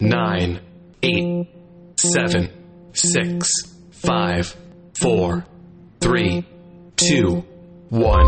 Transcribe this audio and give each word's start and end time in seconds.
nine, 0.00 0.60
eight, 1.02 1.48
seven, 1.96 2.50
six, 2.92 3.50
five, 3.90 4.56
four, 5.00 5.44
three, 6.00 6.46
two, 6.96 7.44
one. 7.88 8.26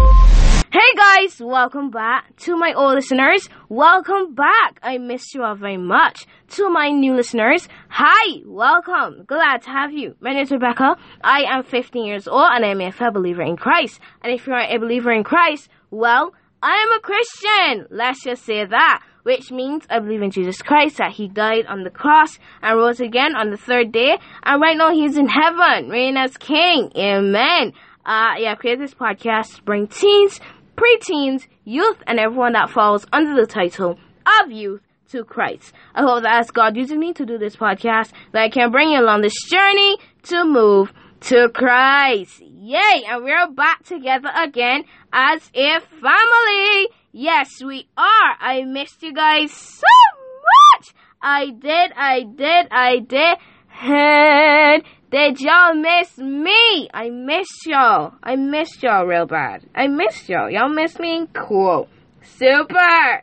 Hey 0.73 0.95
guys, 0.97 1.41
welcome 1.41 1.91
back 1.91 2.37
to 2.39 2.57
my 2.57 2.73
old 2.75 2.95
listeners. 2.95 3.49
Welcome 3.69 4.35
back. 4.35 4.79
I 4.83 4.99
missed 4.99 5.35
you 5.35 5.43
all 5.43 5.55
very 5.55 5.77
much. 5.77 6.27
To 6.51 6.71
my 6.71 6.91
new 6.91 7.15
listeners, 7.15 7.69
hi, 7.89 8.41
welcome. 8.45 9.25
Glad 9.27 9.63
to 9.63 9.71
have 9.71 9.93
you. 9.93 10.17
My 10.21 10.33
name 10.33 10.43
is 10.43 10.51
Rebecca. 10.51 10.97
I 11.23 11.43
am 11.49 11.65
15 11.65 12.05
years 12.05 12.27
old 12.27 12.49
and 12.51 12.65
I'm 12.65 12.81
a 12.81 12.91
fair 12.91 13.13
believer 13.13 13.43
in 13.43 13.57
Christ. 13.57 14.01
And 14.23 14.33
if 14.33 14.47
you're 14.47 14.59
a 14.59 14.79
believer 14.79 15.13
in 15.13 15.23
Christ, 15.23 15.69
well, 15.91 16.33
I 16.63 16.77
am 16.83 16.93
a 16.93 17.01
Christian. 17.01 17.87
Let's 17.91 18.23
just 18.23 18.45
say 18.45 18.65
that. 18.65 19.03
Which 19.23 19.51
means 19.51 19.85
I 19.91 19.99
believe 19.99 20.23
in 20.23 20.31
Jesus 20.31 20.63
Christ, 20.63 20.97
that 20.97 21.13
He 21.13 21.29
died 21.29 21.67
on 21.67 21.85
the 21.85 21.91
cross 21.91 22.39
and 22.63 22.79
rose 22.79 23.01
again 23.01 23.37
on 23.37 23.51
the 23.51 23.57
third 23.57 23.93
day. 23.93 24.17
And 24.43 24.61
right 24.61 24.77
now 24.77 24.93
He's 24.93 25.17
in 25.17 25.29
heaven, 25.29 25.89
reigning 25.91 26.17
as 26.17 26.37
King. 26.37 26.91
Amen. 26.97 27.73
Uh, 28.05 28.35
yeah, 28.39 28.53
I 28.53 28.55
created 28.59 28.81
this 28.81 28.95
podcast 28.95 29.57
to 29.57 29.63
bring 29.63 29.89
teens, 29.89 30.41
preteens, 30.77 31.47
youth, 31.65 31.99
and 32.07 32.19
everyone 32.19 32.55
that 32.55 32.71
falls 32.71 33.07
under 33.13 33.39
the 33.39 33.47
title 33.47 33.99
of 34.43 34.51
youth 34.51 34.81
to 35.11 35.25
Christ. 35.25 35.73
I 35.95 36.03
hope 36.03 36.23
that 36.23 36.41
as 36.41 36.51
God 36.51 36.77
using 36.77 36.99
me 36.99 37.13
to 37.15 37.27
do 37.27 37.37
this 37.37 37.57
podcast, 37.57 38.13
that 38.33 38.43
I 38.43 38.49
can 38.49 38.71
bring 38.71 38.91
you 38.91 39.01
along 39.01 39.21
this 39.21 39.37
journey 39.51 39.99
to 40.25 40.45
move 40.45 40.93
to 41.21 41.49
Christ. 41.53 42.41
Yay! 42.41 43.05
And 43.09 43.25
we're 43.25 43.51
back 43.51 43.85
together 43.85 44.31
again 44.35 44.85
as 45.13 45.51
a 45.55 45.81
family. 45.81 46.89
Yes, 47.13 47.63
we 47.63 47.89
are. 47.97 48.37
I 48.41 48.65
missed 48.67 49.03
you 49.03 49.13
guys 49.13 49.53
so 49.53 49.87
much. 50.77 50.95
I 51.21 51.51
did, 51.51 51.93
I 51.97 52.23
did, 52.23 52.69
I 52.71 52.99
did. 53.01 53.39
And 53.83 54.83
did 55.11 55.41
y'all 55.41 55.75
miss 55.75 56.17
me? 56.19 56.89
I 56.95 57.11
missed 57.11 57.67
y'all. 57.67 58.15
I 58.23 58.37
missed 58.37 58.83
y'all 58.83 59.07
real 59.07 59.27
bad. 59.27 59.67
I 59.75 59.89
missed 59.89 60.29
y'all. 60.29 60.51
Y'all 60.51 60.69
missed 60.69 61.01
me? 61.01 61.27
Cool. 61.35 61.89
Super. 62.23 63.23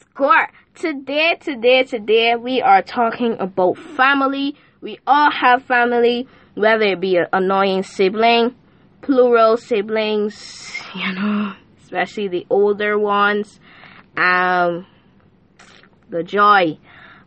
Score. 0.00 0.48
Today, 0.74 1.36
today, 1.40 1.82
today, 1.84 2.34
we 2.36 2.62
are 2.62 2.82
talking 2.82 3.36
about 3.40 3.76
family. 3.78 4.56
We 4.80 4.98
all 5.06 5.30
have 5.30 5.64
family, 5.64 6.28
whether 6.56 6.84
it 6.84 7.00
be 7.00 7.16
an 7.16 7.26
annoying 7.32 7.84
sibling, 7.84 8.56
plural 9.02 9.56
siblings, 9.56 10.72
you 10.94 11.12
know, 11.12 11.52
especially 11.82 12.28
the 12.28 12.46
older 12.50 12.98
ones. 12.98 13.60
Um, 14.16 14.86
the 16.08 16.22
joy 16.22 16.78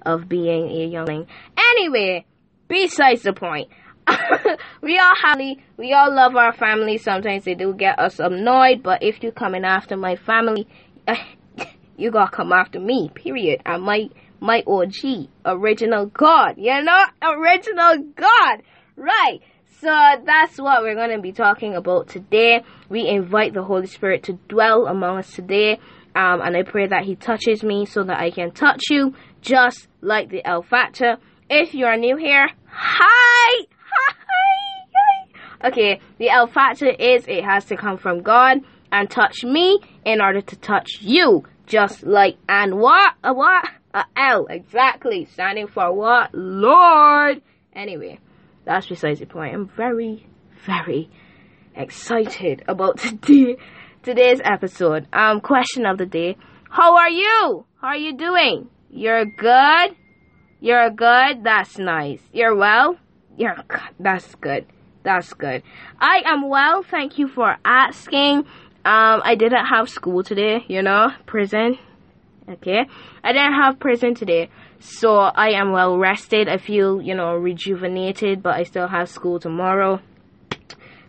of 0.06 0.28
being 0.28 0.70
a 0.70 0.86
youngling. 0.88 1.28
Anyway, 1.58 2.26
besides 2.68 3.24
the 3.24 3.34
point. 3.34 3.70
we 4.82 4.98
all 4.98 5.14
family, 5.22 5.60
we 5.78 5.94
all 5.94 6.14
love 6.14 6.36
our 6.36 6.54
family. 6.54 6.98
Sometimes 6.98 7.46
they 7.46 7.54
do 7.54 7.74
get 7.74 8.00
us 8.00 8.20
annoyed, 8.20 8.82
but 8.82 9.04
if 9.04 9.22
you're 9.22 9.32
coming 9.32 9.64
after 9.64 9.96
my 9.96 10.16
family, 10.16 10.68
you 11.98 12.10
gotta 12.10 12.36
come 12.36 12.52
after 12.52 12.80
me. 12.80 13.12
Period. 13.14 13.62
I 13.66 13.78
my 13.78 14.10
my 14.40 14.64
OG, 14.66 15.28
original 15.46 16.08
God. 16.08 16.56
You 16.58 16.82
know, 16.82 17.04
original 17.22 17.98
God. 18.16 18.64
Right. 19.00 19.40
So 19.80 19.88
that's 20.26 20.58
what 20.58 20.82
we're 20.82 20.96
going 20.96 21.16
to 21.16 21.22
be 21.22 21.32
talking 21.32 21.74
about 21.74 22.10
today. 22.10 22.64
We 22.90 23.08
invite 23.08 23.54
the 23.54 23.64
Holy 23.64 23.88
Spirit 23.88 24.24
to 24.24 24.34
dwell 24.50 24.88
among 24.88 25.20
us 25.20 25.32
today. 25.32 25.80
Um, 26.14 26.42
and 26.42 26.58
I 26.58 26.64
pray 26.64 26.86
that 26.88 27.06
He 27.06 27.16
touches 27.16 27.64
me 27.64 27.86
so 27.86 28.04
that 28.04 28.20
I 28.20 28.30
can 28.30 28.52
touch 28.52 28.82
you, 28.90 29.14
just 29.42 29.88
like 30.02 30.30
the 30.30 30.46
El 30.46 30.64
Factor. 30.64 31.16
If 31.50 31.74
you 31.74 31.86
are 31.86 31.96
new 31.96 32.18
here, 32.18 32.50
hi! 32.68 33.66
Hi! 33.80 35.70
Okay, 35.70 36.02
the 36.18 36.30
El 36.30 36.48
Factor 36.48 36.90
is 36.90 37.26
it 37.26 37.46
has 37.46 37.64
to 37.66 37.78
come 37.78 37.98
from 37.98 38.22
God 38.22 38.58
and 38.92 39.10
touch 39.10 39.46
me 39.46 39.80
in 40.04 40.20
order 40.20 40.42
to 40.42 40.56
touch 40.58 40.98
you. 41.00 41.46
Just 41.68 42.04
like, 42.04 42.36
and 42.50 42.80
what? 42.80 43.14
A 43.24 43.34
what? 43.34 43.66
A 43.94 44.04
L, 44.18 44.46
exactly. 44.48 45.24
Standing 45.24 45.68
for 45.68 45.94
what? 45.94 46.32
Lord! 46.34 47.42
Anyway 47.74 48.20
that's 48.70 48.86
besides 48.86 49.20
the 49.20 49.26
point. 49.26 49.56
I'm 49.56 49.68
very, 49.68 50.28
very 50.64 51.10
excited 51.76 52.64
about 52.68 53.00
today, 53.00 53.58
today's 54.04 54.40
episode. 54.44 55.08
Um, 55.12 55.42
question 55.42 55.88
of 55.88 55.98
the 55.98 56.06
day: 56.06 56.38
How 56.70 56.96
are 56.98 57.10
you? 57.10 57.66
How 57.82 57.88
are 57.88 57.98
you 57.98 58.16
doing? 58.16 58.70
You're 58.92 59.26
good. 59.26 59.96
You're 60.60 60.92
good. 60.92 61.44
That's 61.44 61.80
nice. 61.80 62.22
You're 62.32 62.56
well. 62.56 62.98
You're. 63.38 63.56
That's 64.00 64.36
good. 64.36 64.68
That's 65.02 65.34
good. 65.34 65.64
I 66.00 66.22
am 66.26 66.48
well. 66.48 66.84
Thank 66.84 67.18
you 67.18 67.28
for 67.28 67.58
asking. 67.66 68.46
Um, 68.86 69.22
I 69.26 69.34
didn't 69.36 69.66
have 69.66 69.90
school 69.90 70.22
today. 70.22 70.64
You 70.68 70.84
know, 70.84 71.10
prison. 71.26 71.80
Okay, 72.48 72.86
I 73.24 73.32
didn't 73.34 73.54
have 73.54 73.80
prison 73.80 74.14
today. 74.14 74.52
So 74.80 75.18
I 75.18 75.52
am 75.52 75.72
well 75.72 75.98
rested. 75.98 76.48
I 76.48 76.58
feel, 76.58 77.02
you 77.02 77.14
know, 77.14 77.34
rejuvenated, 77.36 78.42
but 78.42 78.56
I 78.56 78.64
still 78.64 78.88
have 78.88 79.10
school 79.10 79.40
tomorrow. 79.40 80.00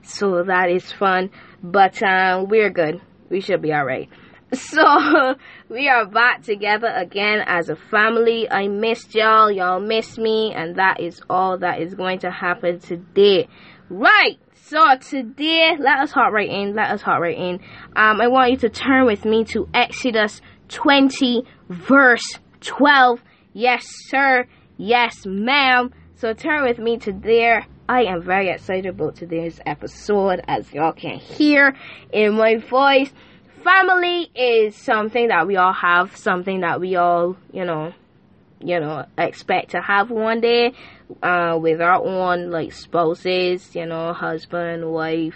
So 0.03 0.42
that 0.42 0.70
is 0.70 0.91
fun. 0.91 1.31
But 1.62 2.03
uh, 2.03 2.44
we're 2.48 2.70
good. 2.70 3.00
We 3.28 3.41
should 3.41 3.62
be 3.62 3.72
alright. 3.72 4.08
So 4.53 5.36
we 5.69 5.88
are 5.88 6.06
back 6.06 6.42
together 6.42 6.88
again 6.88 7.44
as 7.47 7.69
a 7.69 7.76
family. 7.76 8.50
I 8.50 8.66
missed 8.66 9.14
y'all. 9.14 9.53
Y'all 9.53 9.78
missed 9.78 10.19
me. 10.19 10.52
And 10.52 10.76
that 10.76 10.98
is 10.98 11.22
all 11.31 11.58
that 11.58 11.81
is 11.81 11.94
going 11.94 12.19
to 12.20 12.31
happen 12.31 12.81
today. 12.81 13.48
Right. 13.88 14.38
So 14.54 14.84
today, 14.97 15.76
let 15.78 15.98
us 15.98 16.10
hop 16.10 16.32
right 16.32 16.50
in. 16.50 16.75
Let 16.75 16.91
us 16.91 17.02
hop 17.02 17.20
right 17.20 17.37
in. 17.37 17.60
Um, 17.94 18.20
I 18.20 18.26
want 18.26 18.50
you 18.50 18.56
to 18.58 18.69
turn 18.69 19.06
with 19.06 19.25
me 19.25 19.44
to 19.47 19.69
Exodus 19.75 20.41
20 20.69 21.44
verse 21.69 22.38
12 22.60 23.20
Yes, 23.53 23.84
sir. 24.09 24.47
Yes, 24.77 25.27
ma'am. 25.27 25.93
So 26.15 26.33
turn 26.34 26.62
with 26.62 26.78
me 26.78 26.99
to 26.99 27.12
there. 27.12 27.66
I 27.88 28.05
am 28.05 28.22
very 28.22 28.49
excited 28.49 28.87
about 28.87 29.16
today's 29.16 29.61
episode, 29.66 30.41
as 30.47 30.72
y'all 30.72 30.93
can 30.93 31.19
hear 31.19 31.75
in 32.12 32.34
my 32.34 32.56
voice. 32.59 33.12
Family 33.65 34.31
is 34.34 34.77
something 34.77 35.28
that 35.28 35.47
we 35.47 35.56
all 35.56 35.72
have, 35.72 36.16
something 36.16 36.61
that 36.61 36.81
we 36.81 36.94
all, 36.94 37.37
you 37.53 37.65
know, 37.65 37.93
you 38.61 38.78
know, 38.78 39.06
expect 39.19 39.72
to 39.72 39.81
have 39.81 40.11
one 40.11 40.41
day, 40.41 40.72
uh, 41.22 41.59
with 41.61 41.81
our 41.81 42.00
own 42.00 42.50
like 42.50 42.72
spouses, 42.72 43.75
you 43.75 43.87
know, 43.87 44.12
husband, 44.12 44.91
wife, 44.93 45.34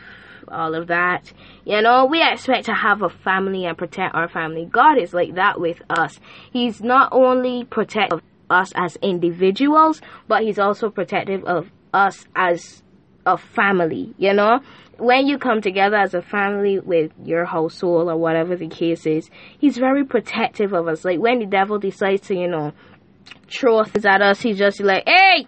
all 0.49 0.75
of 0.75 0.89
that. 0.89 1.33
You 1.65 1.83
know, 1.83 2.07
we 2.07 2.23
expect 2.23 2.67
to 2.67 2.75
have 2.75 3.03
a 3.03 3.09
family 3.09 3.65
and 3.65 3.77
protect 3.77 4.15
our 4.15 4.29
family. 4.29 4.67
God 4.67 4.99
is 4.99 5.13
like 5.13 5.35
that 5.35 5.61
with 5.61 5.81
us. 5.89 6.19
He's 6.53 6.81
not 6.83 7.11
only 7.13 7.65
protective 7.65 8.19
of 8.19 8.23
us 8.51 8.73
as 8.75 8.97
individuals, 8.97 10.01
but 10.29 10.43
He's 10.43 10.59
also 10.59 10.91
protective 10.91 11.45
of 11.45 11.71
us 11.93 12.25
as 12.35 12.83
a 13.27 13.39
family, 13.39 14.15
you 14.19 14.33
know? 14.35 14.61
When 14.99 15.27
you 15.27 15.39
come 15.39 15.61
together 15.61 15.97
as 15.97 16.15
a 16.15 16.23
family 16.23 16.79
with 16.79 17.11
your 17.25 17.45
household 17.45 18.09
or 18.09 18.17
whatever 18.17 18.57
the 18.57 18.69
case 18.69 19.07
is, 19.07 19.29
He's 19.59 19.77
very 19.77 20.05
protective 20.05 20.73
of 20.73 20.87
us. 20.87 21.05
Like 21.05 21.19
when 21.19 21.41
the 21.41 21.47
devil 21.47 21.79
decides 21.79 22.23
to, 22.29 22.35
you 22.35 22.49
know, 22.49 22.73
throw 23.49 23.83
things 23.85 24.07
at 24.07 24.23
us, 24.23 24.41
He's 24.41 24.59
just 24.59 24.81
like, 24.81 25.05
hey! 25.07 25.47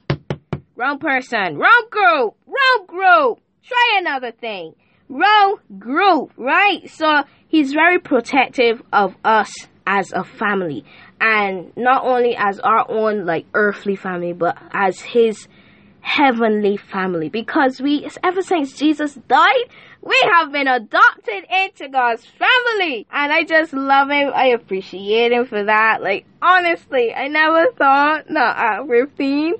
Wrong 0.74 0.98
person, 0.98 1.56
wrong 1.56 1.86
group, 1.90 2.34
wrong 2.46 2.86
group. 2.86 3.40
Try 3.64 3.98
another 3.98 4.30
thing 4.30 4.74
wrong 5.08 5.58
group, 5.78 6.32
right? 6.36 6.88
So 6.90 7.24
he's 7.48 7.72
very 7.72 7.98
protective 7.98 8.82
of 8.92 9.16
us 9.24 9.52
as 9.86 10.12
a 10.12 10.24
family. 10.24 10.84
And 11.20 11.72
not 11.76 12.04
only 12.04 12.36
as 12.36 12.58
our 12.60 12.90
own 12.90 13.24
like 13.24 13.46
earthly 13.54 13.96
family 13.96 14.32
but 14.32 14.58
as 14.72 15.00
his 15.00 15.48
heavenly 16.00 16.76
family. 16.76 17.28
Because 17.28 17.80
we 17.80 18.08
ever 18.22 18.42
since 18.42 18.74
Jesus 18.74 19.14
died 19.14 19.64
we 20.02 20.20
have 20.34 20.52
been 20.52 20.68
adopted 20.68 21.44
into 21.50 21.88
God's 21.88 22.24
family. 22.24 23.08
And 23.10 23.32
I 23.32 23.42
just 23.42 23.72
love 23.72 24.08
him. 24.08 24.30
I 24.32 24.48
appreciate 24.48 25.32
him 25.32 25.46
for 25.46 25.64
that. 25.64 26.02
Like 26.02 26.26
honestly 26.40 27.12
I 27.14 27.28
never 27.28 27.72
thought 27.72 28.30
not 28.30 28.56
at 28.56 28.86
15 28.86 29.54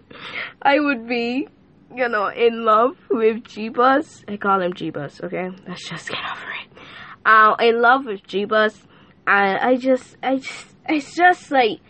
I 0.62 0.78
would 0.78 1.08
be 1.08 1.48
you 1.94 2.08
know, 2.08 2.28
in 2.28 2.64
love 2.64 2.96
with 3.10 3.44
Jeebus. 3.44 4.24
I 4.28 4.36
call 4.36 4.60
him 4.60 4.72
Jeebus, 4.72 5.22
okay? 5.24 5.50
Let's 5.66 5.88
just 5.88 6.08
get 6.08 6.18
over 6.18 6.50
it. 6.50 6.78
Uh, 7.24 7.54
in 7.60 7.80
love 7.80 8.06
with 8.06 8.22
Jeebus. 8.26 8.76
And 9.26 9.58
I 9.58 9.76
just, 9.76 10.16
I 10.22 10.36
just, 10.36 10.66
it's 10.88 11.14
just 11.14 11.50
like, 11.50 11.80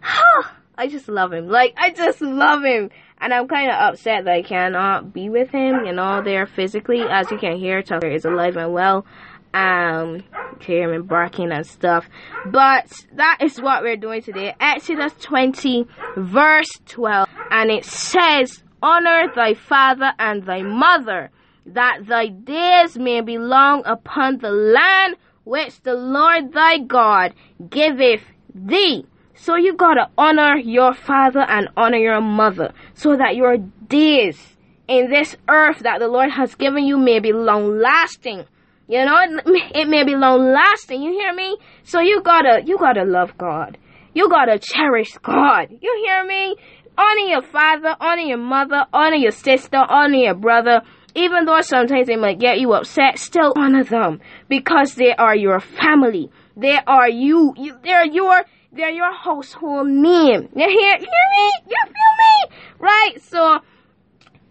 huh, 0.00 0.48
I 0.76 0.86
just 0.86 1.08
love 1.08 1.32
him. 1.32 1.48
Like, 1.48 1.74
I 1.76 1.90
just 1.90 2.20
love 2.20 2.62
him. 2.62 2.90
And 3.18 3.32
I'm 3.32 3.48
kind 3.48 3.70
of 3.70 3.76
upset 3.76 4.24
that 4.24 4.34
I 4.34 4.42
cannot 4.42 5.12
be 5.12 5.28
with 5.30 5.50
him, 5.50 5.84
you 5.86 5.92
know, 5.92 6.22
there 6.22 6.46
physically. 6.46 7.00
As 7.00 7.30
you 7.30 7.38
can 7.38 7.56
hear, 7.58 7.82
Tucker 7.82 8.08
is 8.08 8.24
alive 8.24 8.56
and 8.56 8.72
well. 8.72 9.06
um 9.54 10.22
hear 10.60 10.92
him 10.92 11.04
barking 11.04 11.52
and 11.52 11.66
stuff. 11.66 12.08
But 12.50 12.90
that 13.14 13.38
is 13.40 13.60
what 13.60 13.82
we're 13.82 13.96
doing 13.96 14.22
today. 14.22 14.54
Exodus 14.60 15.12
20 15.20 15.86
verse 16.16 16.70
12 16.86 17.28
and 17.50 17.70
it 17.70 17.84
says 17.84 18.63
honor 18.84 19.32
thy 19.34 19.54
father 19.54 20.12
and 20.18 20.44
thy 20.44 20.60
mother 20.60 21.30
that 21.64 22.06
thy 22.06 22.26
days 22.26 22.98
may 22.98 23.22
be 23.22 23.38
long 23.38 23.82
upon 23.86 24.36
the 24.38 24.50
land 24.50 25.16
which 25.44 25.80
the 25.82 25.94
Lord 25.94 26.52
thy 26.52 26.78
God 26.78 27.32
giveth 27.70 28.20
thee. 28.54 29.06
So 29.34 29.56
you 29.56 29.74
gotta 29.74 30.10
honor 30.18 30.56
your 30.56 30.92
father 30.92 31.40
and 31.40 31.70
honor 31.78 31.96
your 31.96 32.20
mother 32.20 32.74
so 32.92 33.16
that 33.16 33.36
your 33.36 33.56
days 33.88 34.38
in 34.86 35.10
this 35.10 35.34
earth 35.48 35.78
that 35.80 35.98
the 36.00 36.08
Lord 36.08 36.30
has 36.30 36.54
given 36.54 36.84
you 36.84 36.98
may 36.98 37.20
be 37.20 37.32
long 37.32 37.78
lasting. 37.78 38.44
You 38.86 39.06
know, 39.06 39.16
it 39.74 39.88
may 39.88 40.04
be 40.04 40.14
long 40.14 40.52
lasting. 40.52 41.02
You 41.02 41.12
hear 41.12 41.34
me? 41.34 41.56
So 41.84 42.00
you 42.00 42.22
gotta, 42.22 42.62
you 42.66 42.76
gotta 42.76 43.04
love 43.04 43.36
God. 43.38 43.78
You 44.12 44.28
gotta 44.28 44.58
cherish 44.58 45.14
God. 45.22 45.68
You 45.70 46.02
hear 46.04 46.24
me? 46.26 46.56
Honor 46.96 47.26
your 47.28 47.42
father, 47.42 47.96
honor 48.00 48.22
your 48.22 48.38
mother, 48.38 48.84
honor 48.92 49.16
your 49.16 49.32
sister, 49.32 49.78
honor 49.78 50.16
your 50.16 50.34
brother. 50.34 50.82
Even 51.16 51.44
though 51.44 51.60
sometimes 51.60 52.06
they 52.06 52.16
might 52.16 52.40
get 52.40 52.58
you 52.58 52.72
upset, 52.72 53.18
still 53.18 53.52
honor 53.56 53.84
them 53.84 54.20
because 54.48 54.94
they 54.94 55.14
are 55.14 55.34
your 55.34 55.60
family. 55.60 56.30
They 56.56 56.78
are 56.86 57.08
you. 57.08 57.54
you 57.56 57.76
they're 57.82 58.06
your 58.06 58.44
they're 58.72 58.90
your 58.90 59.12
household 59.12 59.88
name. 59.88 60.48
You 60.54 60.68
hear, 60.68 60.98
hear 60.98 61.26
me? 61.36 61.52
You 61.68 61.76
feel 61.84 62.50
me? 62.50 62.56
Right? 62.78 63.14
So 63.22 63.58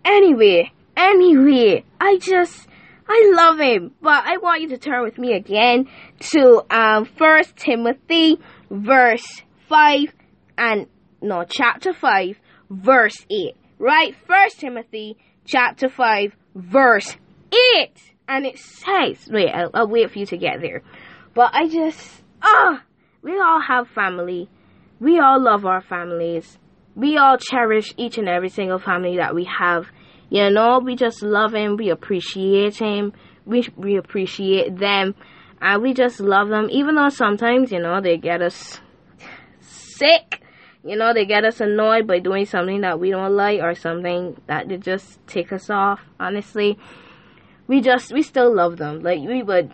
anyway, 0.06 0.72
anyway, 0.96 1.84
I 2.00 2.18
just 2.18 2.68
I 3.07 3.34
love 3.36 3.60
him. 3.60 3.92
But 4.01 4.24
I 4.25 4.38
want 4.38 4.62
you 4.62 4.69
to 4.69 4.78
turn 4.78 5.04
with 5.04 5.18
me 5.18 5.34
again 5.34 5.89
to 6.31 6.63
um 6.69 7.06
First 7.06 7.56
Timothy 7.57 8.39
verse 8.69 9.44
five 9.68 10.13
and 10.57 10.88
no 11.24 11.46
chapter 11.48 11.94
five 11.94 12.38
verse 12.70 13.25
eight. 13.31 13.56
Right? 13.80 14.16
First 14.28 14.60
Timothy 14.60 15.18
chapter 15.46 15.90
five 15.90 16.36
verse 16.56 17.16
eight. 17.52 17.96
And 18.28 18.46
it 18.46 18.58
says 18.60 19.28
wait, 19.31 19.50
I'll, 19.50 19.72
I'll 19.74 19.88
wait 19.88 20.12
for 20.12 20.20
you 20.20 20.25
to 20.28 20.38
get 20.38 20.62
there. 20.62 20.81
But 21.34 21.54
I 21.54 21.68
just 21.68 22.24
ah 22.42 22.48
oh, 22.48 22.80
we 23.22 23.40
all 23.40 23.62
have 23.62 23.88
family. 23.90 24.50
We 25.00 25.20
all 25.20 25.42
love 25.42 25.66
our 25.66 25.81
families. 25.81 26.58
We 26.96 27.18
all 27.18 27.38
cherish 27.38 27.94
each 27.98 28.18
and 28.18 28.30
every 28.30 28.50
single 28.50 28.80
family 28.80 29.18
that 29.18 29.34
we 29.34 29.46
have. 29.46 29.88
You 30.30 30.50
know, 30.50 30.80
we 30.80 30.96
just 30.96 31.24
love 31.24 31.54
him. 31.54 31.78
We 31.78 31.90
appreciate 31.90 32.78
him. 32.78 33.14
We, 33.46 33.68
we 33.75 33.98
appreciate 33.98 34.78
them. 34.78 35.16
And 35.62 35.81
we 35.81 35.94
just 35.94 36.20
love 36.20 36.50
them. 36.50 36.70
Even 36.70 36.96
though 36.96 37.10
sometimes, 37.10 37.72
you 37.72 37.80
know, 37.80 38.02
they 38.02 38.18
get 38.18 38.42
us 38.42 38.80
sick. 39.62 40.42
You 40.86 40.98
know, 40.98 41.14
they 41.14 41.26
get 41.26 41.46
us 41.46 41.62
annoyed 41.62 42.08
by 42.08 42.20
doing 42.20 42.46
something 42.46 42.82
that 42.82 43.00
we 43.00 43.12
don't 43.12 43.36
like 43.36 43.62
or 43.62 43.74
something 43.74 44.40
that 44.48 44.68
they 44.68 44.78
just 44.78 45.26
take 45.28 45.54
us 45.54 45.70
off. 45.70 46.02
Honestly, 46.20 46.78
we 47.68 47.82
just, 47.82 48.12
we 48.12 48.22
still 48.22 48.54
love 48.54 48.78
them. 48.78 49.02
Like, 49.02 49.20
we 49.20 49.44
would, 49.44 49.72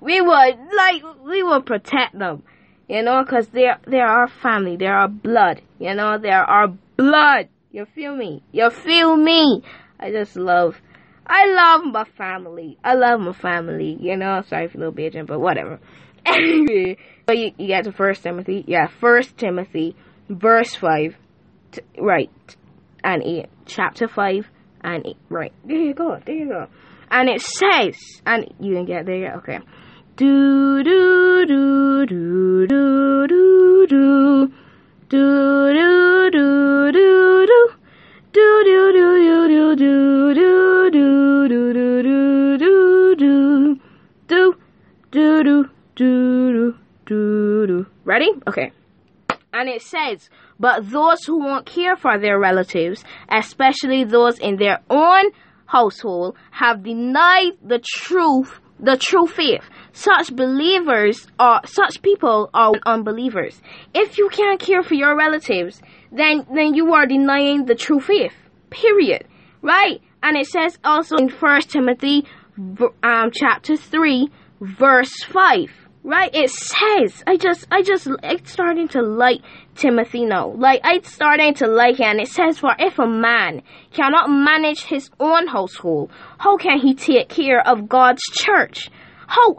we 0.00 0.20
would, 0.20 0.58
like, 0.76 1.02
we 1.24 1.42
would 1.42 1.64
protect 1.64 2.18
them 2.18 2.42
you 2.88 3.02
know, 3.02 3.22
because 3.24 3.48
they're, 3.48 3.78
they're 3.86 4.06
our 4.06 4.28
family, 4.28 4.76
they're 4.76 4.96
our 4.96 5.08
blood, 5.08 5.62
you 5.78 5.94
know, 5.94 6.18
they're 6.18 6.44
our 6.44 6.68
blood. 6.96 7.48
You 7.70 7.86
feel 7.86 8.14
me? 8.14 8.42
You 8.52 8.70
feel 8.70 9.16
me? 9.16 9.62
I 9.98 10.10
just 10.10 10.36
love, 10.36 10.80
I 11.26 11.46
love 11.50 11.92
my 11.92 12.04
family. 12.04 12.78
I 12.84 12.94
love 12.94 13.20
my 13.20 13.32
family, 13.32 13.96
you 14.00 14.16
know, 14.16 14.42
sorry 14.46 14.68
for 14.68 14.78
a 14.78 14.80
little 14.80 14.94
bitching, 14.94 15.26
but 15.26 15.40
whatever. 15.40 15.80
Anyway, 16.26 16.96
so 17.28 17.34
you, 17.34 17.52
you 17.58 17.68
got 17.68 17.84
to 17.84 17.92
First 17.92 18.22
Timothy, 18.22 18.64
yeah, 18.66 18.86
First 18.86 19.36
Timothy, 19.36 19.94
verse 20.28 20.74
5, 20.74 21.16
t- 21.72 21.80
right, 21.98 22.30
and 23.02 23.22
8, 23.22 23.46
chapter 23.66 24.08
5 24.08 24.46
and 24.82 25.06
8, 25.06 25.16
right, 25.28 25.52
there 25.64 25.76
you 25.76 25.94
go, 25.94 26.18
there 26.24 26.34
you 26.34 26.48
go. 26.48 26.66
And 27.10 27.28
it 27.28 27.40
says, 27.40 27.96
and 28.26 28.52
you 28.58 28.74
didn't 28.74 28.86
get 28.86 29.06
there 29.06 29.36
okay. 29.36 29.60
Do 30.16 30.82
do 30.84 31.44
do 31.46 32.06
do 32.06 32.43
it 49.74 49.82
says, 49.82 50.30
but 50.58 50.90
those 50.90 51.24
who 51.24 51.38
won't 51.38 51.66
care 51.66 51.96
for 51.96 52.18
their 52.18 52.38
relatives, 52.38 53.04
especially 53.28 54.04
those 54.04 54.38
in 54.38 54.56
their 54.56 54.80
own 54.88 55.30
household, 55.66 56.36
have 56.50 56.82
denied 56.82 57.52
the 57.62 57.80
truth, 57.96 58.60
the 58.78 58.96
true 58.96 59.26
faith 59.26 59.64
such 59.94 60.34
believers 60.34 61.28
are 61.38 61.60
such 61.64 62.02
people 62.02 62.50
are 62.52 62.72
unbelievers. 62.84 63.62
If 63.94 64.18
you 64.18 64.28
can't 64.28 64.60
care 64.60 64.82
for 64.82 64.94
your 64.94 65.16
relatives, 65.16 65.80
then 66.10 66.44
then 66.52 66.74
you 66.74 66.92
are 66.94 67.06
denying 67.06 67.64
the 67.64 67.76
true 67.76 68.00
faith. 68.00 68.34
Period. 68.70 69.26
Right? 69.62 70.02
And 70.22 70.36
it 70.36 70.46
says 70.46 70.78
also 70.84 71.16
in 71.16 71.28
First 71.28 71.70
Timothy 71.70 72.26
um, 73.02 73.30
chapter 73.32 73.76
3 73.76 74.28
verse 74.60 75.12
5 75.24 75.83
right 76.04 76.30
it 76.34 76.50
says 76.50 77.24
i 77.26 77.36
just 77.36 77.66
i 77.70 77.82
just 77.82 78.06
it's 78.22 78.52
starting 78.52 78.86
to 78.86 79.02
like 79.02 79.40
timothy 79.74 80.24
now 80.24 80.48
like 80.48 80.80
it's 80.84 81.10
starting 81.10 81.52
to 81.54 81.66
like 81.66 81.96
him 81.96 82.06
and 82.06 82.20
it 82.20 82.28
says 82.28 82.58
for 82.58 82.74
if 82.78 82.98
a 82.98 83.06
man 83.06 83.62
cannot 83.92 84.28
manage 84.28 84.84
his 84.84 85.10
own 85.18 85.46
household 85.46 86.10
how 86.38 86.56
can 86.56 86.78
he 86.78 86.94
take 86.94 87.28
care 87.28 87.66
of 87.66 87.88
god's 87.88 88.22
church 88.32 88.90
how 89.26 89.58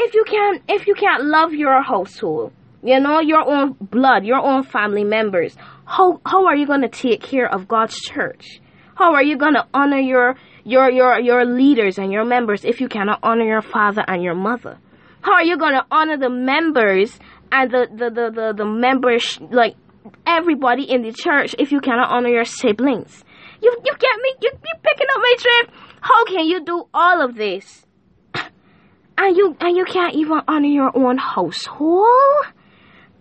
if 0.00 0.14
you 0.14 0.24
can't 0.24 0.62
if 0.68 0.86
you 0.86 0.94
can't 0.94 1.24
love 1.24 1.52
your 1.52 1.82
household, 1.82 2.52
you 2.82 2.98
know, 3.00 3.20
your 3.20 3.42
own 3.46 3.76
blood, 3.80 4.24
your 4.24 4.38
own 4.38 4.62
family 4.62 5.04
members, 5.04 5.56
how 5.84 6.20
how 6.24 6.46
are 6.46 6.56
you 6.56 6.66
gonna 6.66 6.88
take 6.88 7.22
care 7.22 7.52
of 7.52 7.68
God's 7.68 7.96
church? 8.00 8.60
How 8.94 9.14
are 9.14 9.22
you 9.22 9.36
gonna 9.36 9.66
honor 9.74 9.98
your 9.98 10.36
your 10.64 10.90
your 10.90 11.20
your 11.20 11.44
leaders 11.44 11.98
and 11.98 12.12
your 12.12 12.24
members 12.24 12.64
if 12.64 12.80
you 12.80 12.88
cannot 12.88 13.20
honor 13.22 13.44
your 13.44 13.62
father 13.62 14.04
and 14.08 14.22
your 14.22 14.34
mother? 14.34 14.78
How 15.22 15.34
are 15.34 15.44
you 15.44 15.58
gonna 15.58 15.84
honor 15.90 16.16
the 16.16 16.30
members 16.30 17.18
and 17.52 17.70
the 17.70 17.86
the 17.90 18.10
the 18.10 18.30
the, 18.30 18.54
the 18.56 18.64
members 18.64 19.38
like 19.50 19.76
everybody 20.26 20.84
in 20.84 21.02
the 21.02 21.12
church 21.12 21.54
if 21.58 21.72
you 21.72 21.80
cannot 21.80 22.10
honor 22.10 22.30
your 22.30 22.44
siblings? 22.44 23.24
You 23.60 23.76
you 23.84 23.92
get 23.98 24.16
me? 24.22 24.34
You 24.40 24.50
you 24.52 24.74
picking 24.82 25.06
up 25.14 25.20
my 25.20 25.34
drift? 25.38 25.78
How 26.00 26.24
can 26.24 26.46
you 26.46 26.64
do 26.64 26.84
all 26.94 27.22
of 27.22 27.34
this 27.34 27.84
and 28.34 29.36
you 29.36 29.56
and 29.60 29.76
you 29.76 29.84
can't 29.84 30.14
even 30.14 30.40
honor 30.48 30.68
your 30.68 30.96
own 30.96 31.18
household? 31.18 32.46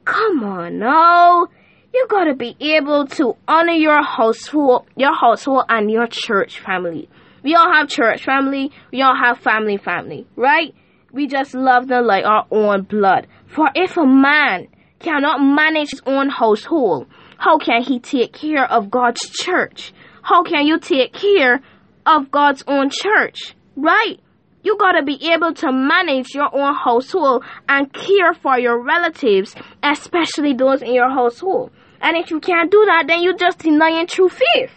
Come 0.06 0.44
on, 0.44 0.80
no. 0.80 1.48
You 1.94 2.08
gotta 2.10 2.36
be 2.36 2.56
able 2.60 3.08
to 3.08 3.36
honor 3.48 3.74
your 3.74 4.02
household, 4.04 4.86
your 4.96 5.14
household 5.14 5.66
and 5.68 5.92
your 5.92 6.08
church 6.08 6.60
family. 6.60 7.10
We 7.44 7.56
all 7.56 7.72
have 7.72 7.90
church 7.90 8.24
family. 8.24 8.72
We 8.92 9.02
all 9.02 9.16
have 9.16 9.40
family 9.40 9.78
family, 9.78 10.28
right? 10.36 10.74
We 11.12 11.28
just 11.28 11.54
love 11.54 11.88
them 11.88 12.06
like 12.06 12.26
our 12.26 12.46
own 12.52 12.84
blood. 12.84 13.28
For 13.48 13.70
if 13.76 13.98
a 13.98 14.06
man 14.06 14.68
cannot 15.00 15.42
manage 15.42 15.92
his 15.92 16.02
own 16.06 16.30
household, 16.30 17.08
how 17.38 17.58
can 17.58 17.82
he 17.82 18.00
take 18.00 18.34
care 18.34 18.70
of 18.70 18.92
God's 18.92 19.22
church? 19.30 19.94
How 20.22 20.44
can 20.44 20.68
you 20.68 20.80
take 20.80 21.14
care 21.14 21.62
of 22.06 22.32
God's 22.32 22.64
own 22.68 22.90
church? 22.92 23.56
Right? 23.76 24.20
You 24.62 24.78
gotta 24.78 25.04
be 25.04 25.32
able 25.32 25.54
to 25.54 25.72
manage 25.72 26.36
your 26.36 26.54
own 26.54 26.76
household 26.76 27.46
and 27.68 27.92
care 27.94 28.34
for 28.34 28.60
your 28.60 28.84
relatives, 28.84 29.56
especially 29.82 30.54
those 30.54 30.82
in 30.82 30.94
your 30.94 31.10
household. 31.10 31.72
And 32.02 32.18
if 32.18 32.30
you 32.30 32.40
can't 32.40 32.70
do 32.70 32.84
that, 32.86 33.06
then 33.08 33.24
you're 33.24 33.38
just 33.38 33.60
denying 33.60 34.08
true 34.08 34.30
faith. 34.30 34.72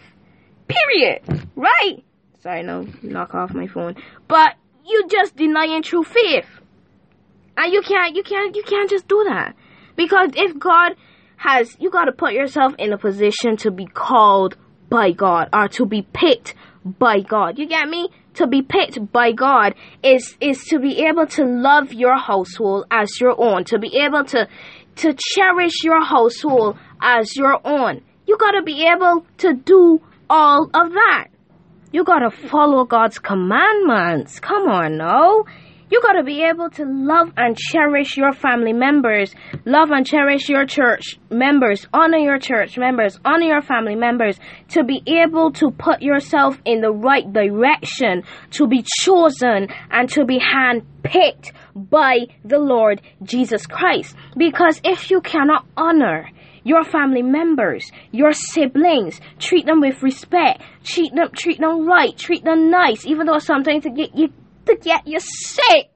Period. 0.67 1.21
Right? 1.55 2.03
Sorry, 2.39 2.63
no, 2.63 2.87
knock 3.01 3.35
off 3.35 3.53
my 3.53 3.67
phone. 3.67 3.95
But 4.27 4.55
you 4.85 5.07
just 5.07 5.35
denying 5.35 5.83
true 5.83 6.03
faith. 6.03 6.47
And 7.55 7.71
you 7.71 7.81
can't, 7.81 8.15
you 8.15 8.23
can't, 8.23 8.55
you 8.55 8.63
can't 8.63 8.89
just 8.89 9.07
do 9.07 9.23
that. 9.27 9.55
Because 9.95 10.31
if 10.35 10.57
God 10.57 10.95
has, 11.37 11.75
you 11.79 11.89
gotta 11.89 12.11
put 12.11 12.33
yourself 12.33 12.73
in 12.77 12.93
a 12.93 12.97
position 12.97 13.57
to 13.57 13.71
be 13.71 13.85
called 13.85 14.57
by 14.89 15.11
God 15.11 15.49
or 15.53 15.67
to 15.69 15.85
be 15.85 16.01
picked 16.01 16.55
by 16.83 17.19
God. 17.21 17.59
You 17.59 17.67
get 17.67 17.87
me? 17.87 18.09
to 18.35 18.47
be 18.47 18.61
picked 18.61 19.11
by 19.11 19.31
God 19.31 19.75
is 20.01 20.35
is 20.41 20.63
to 20.65 20.79
be 20.79 21.05
able 21.05 21.27
to 21.27 21.45
love 21.45 21.93
your 21.93 22.17
household 22.17 22.85
as 22.91 23.19
your 23.19 23.39
own, 23.39 23.63
to 23.65 23.79
be 23.79 23.97
able 23.97 24.23
to 24.25 24.47
to 24.95 25.15
cherish 25.17 25.83
your 25.83 26.03
household 26.03 26.77
as 27.01 27.35
your 27.35 27.59
own. 27.65 28.01
You 28.25 28.37
got 28.37 28.51
to 28.51 28.61
be 28.61 28.87
able 28.87 29.25
to 29.39 29.53
do 29.53 30.01
all 30.29 30.65
of 30.73 30.91
that. 30.93 31.27
You 31.93 32.03
got 32.03 32.19
to 32.27 32.31
follow 32.31 32.85
God's 32.85 33.19
commandments. 33.19 34.39
Come 34.39 34.67
on, 34.67 34.97
no. 34.97 35.45
You 35.91 36.01
gotta 36.01 36.23
be 36.23 36.41
able 36.41 36.71
to 36.71 36.85
love 36.85 37.31
and 37.37 37.55
cherish 37.55 38.17
your 38.17 38.33
family 38.33 38.73
members, 38.73 39.35
love 39.63 39.91
and 39.91 40.03
cherish 40.03 40.49
your 40.49 40.65
church 40.65 41.19
members, 41.29 41.85
honor 41.93 42.17
your 42.17 42.39
church 42.39 42.79
members, 42.79 43.19
honor 43.23 43.45
your 43.45 43.61
family 43.61 43.93
members, 43.93 44.39
to 44.69 44.83
be 44.83 45.03
able 45.05 45.51
to 45.51 45.69
put 45.69 46.01
yourself 46.01 46.59
in 46.65 46.81
the 46.81 46.91
right 46.91 47.31
direction, 47.31 48.23
to 48.51 48.65
be 48.65 48.83
chosen 49.01 49.67
and 49.91 50.09
to 50.09 50.25
be 50.25 50.39
handpicked 50.39 51.51
by 51.75 52.21
the 52.43 52.57
Lord 52.57 52.99
Jesus 53.21 53.67
Christ. 53.67 54.15
Because 54.35 54.81
if 54.83 55.11
you 55.11 55.21
cannot 55.21 55.63
honor 55.77 56.27
your 56.63 56.83
family 56.83 57.21
members, 57.21 57.91
your 58.11 58.33
siblings, 58.33 59.19
treat 59.39 59.65
them 59.65 59.81
with 59.81 60.01
respect, 60.03 60.61
treat 60.83 61.13
them 61.13 61.29
treat 61.35 61.59
them 61.59 61.87
right, 61.87 62.17
treat 62.17 62.43
them 62.43 62.69
nice, 62.69 63.05
even 63.05 63.27
though 63.27 63.39
sometimes 63.39 63.83
to 63.83 63.89
get 63.89 64.15
you 64.15 64.29
to 64.65 64.75
get 64.75 65.07
you 65.07 65.19
sick. 65.19 65.89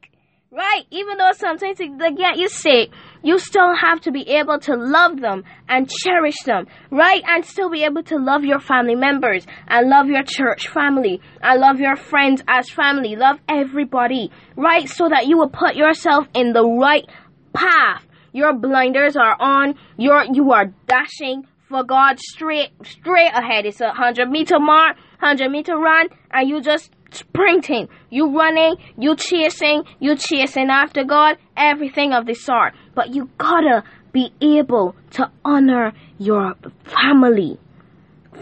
Right? 0.50 0.86
Even 0.91 1.17
though 1.17 1.33
sometimes 1.33 1.77
to 1.77 1.88
get 2.17 2.38
you 2.38 2.47
sick, 2.47 2.89
you 3.21 3.38
still 3.38 3.75
have 3.75 4.00
to 4.01 4.12
be 4.12 4.27
able 4.29 4.57
to 4.59 4.75
love 4.75 5.19
them 5.19 5.43
and 5.67 5.89
cherish 5.89 6.38
them, 6.45 6.65
right? 6.89 7.21
And 7.27 7.45
still 7.45 7.69
be 7.69 7.83
able 7.83 8.03
to 8.03 8.15
love 8.15 8.45
your 8.45 8.59
family 8.59 8.95
members 8.95 9.45
and 9.67 9.89
love 9.89 10.07
your 10.07 10.24
church 10.25 10.69
family 10.69 11.21
and 11.41 11.59
love 11.59 11.79
your 11.79 11.97
friends 11.97 12.41
as 12.47 12.69
family, 12.69 13.17
love 13.17 13.38
everybody, 13.50 14.31
right? 14.55 14.88
So 14.88 15.09
that 15.09 15.27
you 15.27 15.38
will 15.38 15.50
put 15.50 15.75
yourself 15.75 16.25
in 16.33 16.53
the 16.53 16.63
right 16.63 17.05
path. 17.53 18.06
Your 18.38 18.53
blinders 18.53 19.15
are 19.15 19.36
on. 19.39 19.74
You're 19.98 20.25
you 20.32 20.51
are 20.51 20.65
dashing 20.86 21.48
for 21.67 21.84
God 21.84 22.20
straight 22.20 22.70
straight 22.86 23.32
ahead. 23.34 23.65
It's 23.65 23.82
a 23.82 23.89
hundred 23.89 24.29
meter 24.29 24.60
mark, 24.60 24.96
hundred 25.20 25.50
meter 25.50 25.75
run, 25.75 26.10
and 26.29 26.48
you 26.48 26.62
just 26.62 26.91
sprinting, 27.10 27.88
you 28.12 28.29
running, 28.38 28.75
you 28.96 29.15
chasing, 29.15 29.86
you 30.00 30.15
chasing 30.15 30.70
after 30.70 31.03
God, 31.03 31.38
everything 31.58 32.13
of 32.13 32.27
the 32.27 32.36
sort. 32.36 32.75
But 32.94 33.15
you 33.15 33.27
gotta 33.39 33.84
be 34.12 34.32
able 34.39 34.96
to 35.13 35.32
honor 35.44 35.94
your 36.20 36.53
family. 36.84 37.60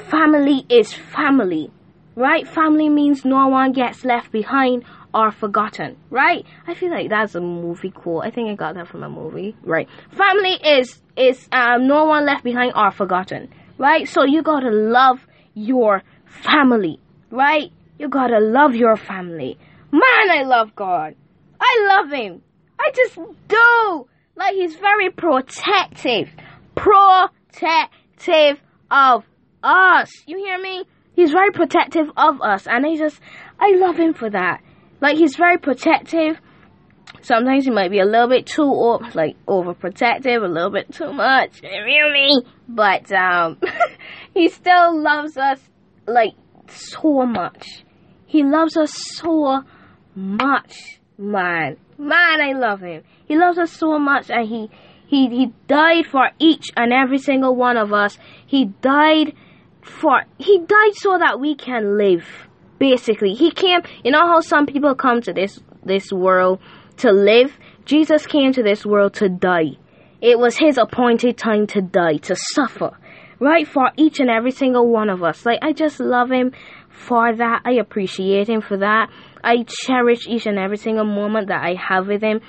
Family 0.10 0.66
is 0.68 0.92
family, 0.92 1.72
right? 2.18 2.46
Family 2.46 2.90
means 2.90 3.24
no 3.24 3.48
one 3.48 3.72
gets 3.72 4.04
left 4.04 4.34
behind 4.34 4.84
or 5.16 5.32
forgotten, 5.32 5.96
right? 6.10 6.46
I 6.68 6.74
feel 6.76 6.92
like 6.92 7.10
that's 7.10 7.36
a 7.36 7.42
movie 7.42 7.90
quote. 7.90 8.26
I 8.26 8.32
think 8.32 8.50
I 8.50 8.56
got 8.56 8.76
that 8.76 8.90
from 8.90 9.02
a 9.02 9.10
movie, 9.10 9.56
right? 9.64 9.88
Family 10.12 10.52
is 10.52 11.02
is 11.16 11.48
um, 11.54 11.88
no 11.88 12.04
one 12.04 12.26
left 12.26 12.44
behind 12.44 12.74
are 12.76 12.92
forgotten, 12.92 13.50
right? 13.78 14.08
So 14.10 14.26
you 14.26 14.44
gotta 14.44 14.70
love 14.70 15.26
your 15.54 16.04
family, 16.26 17.00
right? 17.32 17.72
You 17.98 18.10
gotta 18.10 18.40
love 18.40 18.76
your 18.76 18.98
family. 18.98 19.58
Man, 19.92 20.30
I 20.30 20.44
love 20.44 20.76
God. 20.76 21.16
I 21.62 21.88
love 21.96 22.12
Him. 22.12 22.42
I 22.78 22.92
just 22.94 23.16
do. 23.48 24.08
Like 24.36 24.56
He's 24.56 24.76
very 24.76 25.10
protective. 25.12 26.30
Protective 26.76 28.60
of 28.92 29.24
us. 29.64 30.12
You 30.28 30.38
hear 30.38 30.62
me? 30.62 30.84
He's 31.16 31.32
very 31.32 31.52
protective 31.52 32.12
of 32.18 32.42
us. 32.42 32.68
And 32.68 32.86
I 32.86 32.98
just, 32.98 33.22
I 33.58 33.76
love 33.78 33.96
Him 33.96 34.14
for 34.14 34.30
that. 34.30 34.62
Like 35.06 35.18
He's 35.18 35.36
very 35.36 35.60
protective. 35.60 36.42
Sometimes 37.22 37.66
He 37.66 37.70
might 37.70 37.92
be 37.92 38.00
a 38.00 38.06
little 38.06 38.28
bit 38.28 38.48
too, 38.48 38.98
like, 39.14 39.36
overprotective, 39.46 40.44
a 40.44 40.48
little 40.48 40.72
bit 40.72 40.92
too 40.92 41.14
much. 41.14 41.62
Really. 41.62 42.44
But, 42.68 43.12
um, 43.12 43.60
He 44.34 44.50
still 44.50 45.00
loves 45.00 45.38
us, 45.38 45.60
like, 46.08 46.34
so 46.70 47.24
much. 47.28 47.84
He 48.26 48.42
loves 48.44 48.76
us 48.78 48.94
so 48.94 49.62
much, 50.16 51.00
man. 51.20 51.78
Man, 52.00 52.42
I 52.42 52.54
love 52.54 52.82
him. 52.82 53.04
He 53.28 53.38
loves 53.38 53.60
us 53.60 53.72
so 53.72 54.00
much 54.00 54.32
and 54.32 54.50
he 54.50 54.72
he 55.08 55.30
he 55.30 55.54
died 55.68 56.08
for 56.08 56.32
each 56.40 56.72
and 56.76 56.92
every 56.92 57.20
single 57.20 57.56
one 57.56 57.78
of 57.78 57.94
us. 57.94 58.18
He 58.48 58.66
died 58.82 59.34
for 59.82 60.24
he 60.40 60.58
died 60.58 60.96
so 60.96 61.18
that 61.20 61.40
we 61.40 61.56
can 61.56 61.96
live. 61.96 62.26
Basically, 62.80 63.34
he 63.34 63.52
came. 63.52 63.82
You 64.04 64.12
know 64.12 64.28
how 64.28 64.42
some 64.42 64.66
people 64.66 64.96
come 64.96 65.22
to 65.22 65.34
this 65.34 65.60
this 65.84 66.12
world 66.12 66.60
to 66.98 67.12
live. 67.12 67.58
Jesus 67.86 68.26
came 68.26 68.52
to 68.54 68.64
this 68.64 68.86
world 68.86 69.14
to 69.16 69.30
die. 69.30 69.78
It 70.22 70.40
was 70.40 70.58
his 70.58 70.78
appointed 70.78 71.38
time 71.38 71.68
to 71.68 71.82
die, 71.82 72.18
to 72.18 72.36
suffer, 72.36 72.98
right? 73.40 73.68
For 73.68 73.92
each 73.96 74.20
and 74.20 74.30
every 74.30 74.52
single 74.52 74.88
one 74.90 75.10
of 75.10 75.24
us. 75.24 75.46
Like, 75.46 75.60
I 75.62 75.74
just 75.74 76.00
love 76.00 76.32
him 76.32 76.52
for 76.90 77.36
that. 77.36 77.62
I 77.66 77.74
appreciate 77.74 78.50
him 78.50 78.62
for 78.62 78.78
that. 78.78 79.10
I 79.44 79.66
cherish 79.68 80.28
each 80.28 80.48
and 80.48 80.58
every 80.58 80.78
single 80.78 81.06
moment 81.06 81.50
that 81.50 81.62
I 81.62 81.76
have 81.76 82.08
with 82.08 82.24
him. 82.24 82.42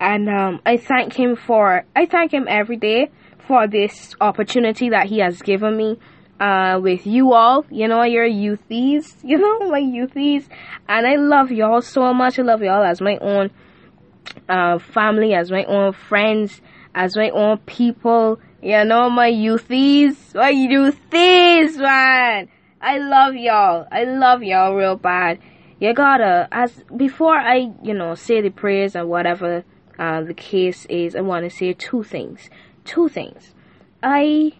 And 0.00 0.28
um, 0.28 0.60
I 0.66 0.76
thank 0.76 1.14
him 1.14 1.36
for, 1.36 1.84
I 1.94 2.06
thank 2.06 2.34
him 2.34 2.46
every 2.48 2.76
day 2.76 3.10
for 3.46 3.68
this 3.68 4.14
opportunity 4.20 4.90
that 4.90 5.06
he 5.06 5.20
has 5.20 5.40
given 5.40 5.76
me 5.76 5.98
uh, 6.42 6.80
with 6.80 7.06
you 7.06 7.32
all. 7.34 7.64
You 7.70 7.86
know, 7.86 8.02
your 8.02 8.28
youthies, 8.28 9.14
you 9.22 9.38
know, 9.38 9.70
my 9.70 9.80
youthies. 9.80 10.44
And 10.88 11.06
I 11.06 11.14
love 11.14 11.52
y'all 11.52 11.80
so 11.80 12.12
much. 12.12 12.38
I 12.38 12.42
love 12.42 12.62
y'all 12.62 12.84
as 12.84 13.00
my 13.00 13.16
own 13.18 13.50
uh, 14.48 14.78
family, 14.78 15.34
as 15.34 15.50
my 15.50 15.64
own 15.64 15.92
friends, 15.92 16.60
as 16.94 17.16
my 17.16 17.30
own 17.30 17.58
people. 17.58 18.40
You 18.60 18.84
know, 18.84 19.08
my 19.08 19.30
youthies, 19.30 20.34
my 20.34 20.52
youthies, 20.52 21.76
man. 21.78 22.48
I 22.80 22.98
love 22.98 23.34
y'all. 23.36 23.86
I 23.90 24.04
love 24.04 24.42
y'all 24.42 24.74
real 24.74 24.96
bad. 24.96 25.38
You 25.78 25.94
gotta, 25.94 26.48
as 26.50 26.84
before 26.96 27.36
I, 27.36 27.72
you 27.82 27.94
know, 27.94 28.14
say 28.14 28.40
the 28.40 28.50
prayers 28.50 28.94
and 28.94 29.08
whatever 29.08 29.64
uh, 29.98 30.22
the 30.22 30.34
case 30.34 30.86
is, 30.86 31.14
I 31.14 31.20
want 31.20 31.44
to 31.44 31.50
say 31.50 31.72
two 31.72 32.02
things. 32.02 32.50
Two 32.84 33.08
things. 33.08 33.54
I, 34.02 34.52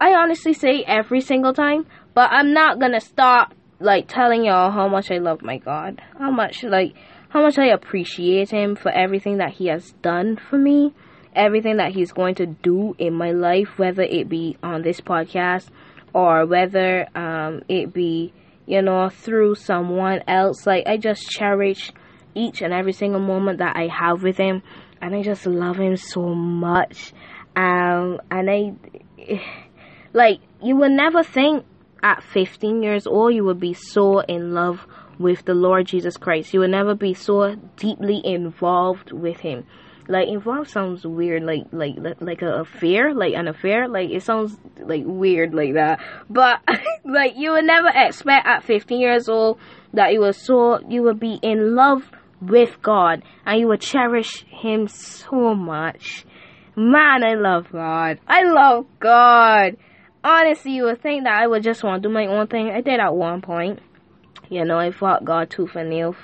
I 0.00 0.14
honestly 0.14 0.54
say 0.54 0.82
every 0.86 1.20
single 1.20 1.52
time, 1.52 1.86
but 2.14 2.30
I'm 2.32 2.54
not 2.54 2.80
gonna 2.80 3.00
stop 3.00 3.54
like 3.80 4.08
telling 4.08 4.44
y'all 4.44 4.70
how 4.70 4.88
much 4.88 5.10
I 5.10 5.18
love 5.18 5.42
my 5.42 5.58
God, 5.58 6.00
how 6.18 6.30
much 6.30 6.62
like 6.64 6.94
how 7.28 7.42
much 7.42 7.58
I 7.58 7.66
appreciate 7.66 8.50
Him 8.50 8.76
for 8.76 8.90
everything 8.90 9.38
that 9.38 9.52
He 9.52 9.66
has 9.66 9.92
done 10.02 10.38
for 10.48 10.58
me, 10.58 10.94
everything 11.34 11.76
that 11.76 11.92
He's 11.92 12.12
going 12.12 12.34
to 12.36 12.46
do 12.46 12.94
in 12.98 13.14
my 13.14 13.32
life, 13.32 13.78
whether 13.78 14.02
it 14.02 14.28
be 14.28 14.56
on 14.62 14.82
this 14.82 15.00
podcast 15.00 15.68
or 16.14 16.46
whether 16.46 17.06
um, 17.14 17.62
it 17.68 17.92
be 17.92 18.32
you 18.66 18.80
know 18.80 19.10
through 19.10 19.54
someone 19.56 20.22
else. 20.26 20.66
Like 20.66 20.86
i 20.86 20.96
just 20.96 21.28
cherish 21.28 21.92
each 22.34 22.62
and 22.62 22.72
every 22.72 22.92
single 22.92 23.20
moment 23.20 23.58
that 23.58 23.76
i 23.76 23.88
have 23.88 24.22
with 24.22 24.36
him 24.36 24.62
and 25.02 25.14
i 25.14 25.22
just 25.22 25.44
love 25.44 25.76
him 25.76 25.96
so 25.96 26.22
much. 26.34 27.12
Um 27.56 28.20
and 28.30 28.48
i 28.50 28.72
like 30.12 30.40
you 30.62 30.76
would 30.76 30.92
never 30.92 31.22
think 31.22 31.64
at 32.02 32.22
15 32.22 32.82
years 32.82 33.06
old 33.06 33.34
you 33.34 33.44
would 33.44 33.60
be 33.60 33.74
so 33.74 34.20
in 34.20 34.52
love 34.52 34.86
with 35.18 35.44
the 35.44 35.54
lord 35.54 35.86
jesus 35.86 36.16
christ. 36.16 36.54
You 36.54 36.60
would 36.60 36.70
never 36.70 36.94
be 36.94 37.14
so 37.14 37.54
deeply 37.76 38.20
involved 38.24 39.12
with 39.12 39.38
him. 39.38 39.66
Like 40.08 40.28
involved 40.28 40.70
sounds 40.70 41.06
weird 41.06 41.44
like 41.44 41.66
like 41.72 41.94
like 42.20 42.42
a 42.42 42.62
affair 42.62 43.14
like 43.14 43.34
an 43.34 43.46
affair. 43.46 43.86
Like 43.86 44.10
it 44.10 44.22
sounds 44.22 44.56
like 44.78 45.02
weird 45.04 45.54
like 45.54 45.74
that. 45.74 46.00
But 46.28 46.60
like 47.04 47.34
you 47.36 47.52
would 47.52 47.66
never 47.66 47.90
expect 47.94 48.46
at 48.46 48.64
15 48.64 48.98
years 48.98 49.28
old 49.28 49.58
that 49.92 50.12
you 50.12 50.20
were 50.20 50.32
so 50.32 50.80
you 50.88 51.02
would 51.02 51.20
be 51.20 51.38
in 51.42 51.74
love 51.76 52.10
with 52.40 52.80
god 52.80 53.22
and 53.44 53.60
you 53.60 53.68
would 53.68 53.82
cherish 53.82 54.44
him 54.46 54.88
so 54.88 55.54
much. 55.54 56.24
Man 56.74 57.22
i 57.22 57.34
love 57.34 57.66
god. 57.70 58.18
I 58.26 58.42
love 58.44 58.86
god 58.98 59.76
honestly 60.22 60.72
you 60.72 60.84
would 60.84 61.00
think 61.00 61.24
that 61.24 61.40
i 61.40 61.46
would 61.46 61.62
just 61.62 61.82
want 61.82 62.02
to 62.02 62.08
do 62.08 62.12
my 62.12 62.26
own 62.26 62.46
thing 62.46 62.70
i 62.70 62.80
did 62.80 63.00
at 63.00 63.14
one 63.14 63.40
point 63.40 63.78
you 64.48 64.64
know 64.64 64.78
i 64.78 64.90
fought 64.90 65.24
god 65.24 65.48
tooth 65.50 65.74
and 65.76 65.90
nail 65.90 66.14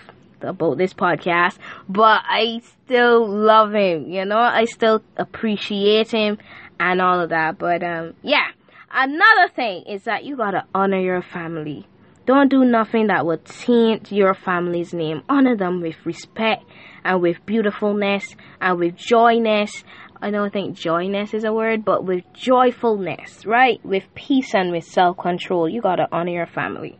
about 0.42 0.78
this 0.78 0.94
podcast, 0.94 1.58
but 1.88 2.22
I 2.24 2.60
still 2.84 3.28
love 3.28 3.74
him, 3.74 4.08
you 4.08 4.24
know, 4.24 4.38
I 4.38 4.64
still 4.64 5.02
appreciate 5.16 6.10
him 6.10 6.38
and 6.78 7.00
all 7.00 7.20
of 7.20 7.30
that. 7.30 7.58
But 7.58 7.82
um 7.82 8.14
yeah. 8.22 8.48
Another 8.90 9.52
thing 9.54 9.82
is 9.86 10.04
that 10.04 10.24
you 10.24 10.36
gotta 10.36 10.64
honor 10.74 11.00
your 11.00 11.22
family. 11.22 11.86
Don't 12.24 12.48
do 12.48 12.64
nothing 12.64 13.06
that 13.08 13.24
will 13.26 13.38
taint 13.38 14.10
your 14.10 14.34
family's 14.34 14.92
name. 14.92 15.22
Honor 15.28 15.56
them 15.56 15.80
with 15.80 15.96
respect 16.04 16.64
and 17.04 17.20
with 17.20 17.44
beautifulness 17.46 18.34
and 18.60 18.78
with 18.78 18.96
joyness. 18.96 19.84
I 20.20 20.30
don't 20.30 20.52
think 20.52 20.76
joyness 20.76 21.34
is 21.34 21.44
a 21.44 21.52
word, 21.52 21.84
but 21.84 22.04
with 22.04 22.24
joyfulness, 22.32 23.44
right? 23.44 23.84
With 23.84 24.04
peace 24.14 24.54
and 24.54 24.72
with 24.72 24.84
self 24.84 25.18
control. 25.18 25.68
You 25.68 25.80
gotta 25.80 26.08
honor 26.10 26.32
your 26.32 26.46
family. 26.46 26.98